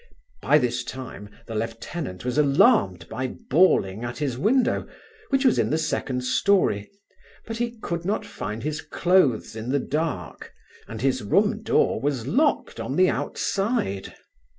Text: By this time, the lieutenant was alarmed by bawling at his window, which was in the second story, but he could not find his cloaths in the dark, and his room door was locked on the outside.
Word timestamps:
By 0.41 0.57
this 0.57 0.83
time, 0.83 1.29
the 1.45 1.53
lieutenant 1.53 2.25
was 2.25 2.39
alarmed 2.39 3.07
by 3.07 3.27
bawling 3.51 4.03
at 4.03 4.17
his 4.17 4.35
window, 4.35 4.87
which 5.29 5.45
was 5.45 5.59
in 5.59 5.69
the 5.69 5.77
second 5.77 6.23
story, 6.23 6.89
but 7.45 7.57
he 7.57 7.77
could 7.77 8.03
not 8.03 8.25
find 8.25 8.63
his 8.63 8.81
cloaths 8.81 9.55
in 9.55 9.69
the 9.69 9.77
dark, 9.79 10.53
and 10.87 11.01
his 11.01 11.21
room 11.21 11.61
door 11.61 12.01
was 12.01 12.25
locked 12.25 12.79
on 12.79 12.95
the 12.95 13.11
outside. 13.11 14.15